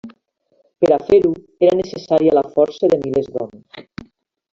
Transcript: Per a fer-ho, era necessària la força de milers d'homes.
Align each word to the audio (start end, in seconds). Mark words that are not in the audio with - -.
Per 0.85 0.89
a 0.95 0.97
fer-ho, 1.09 1.33
era 1.67 1.75
necessària 1.79 2.33
la 2.39 2.43
força 2.55 2.91
de 2.95 2.99
milers 3.05 3.29
d'homes. 3.37 3.85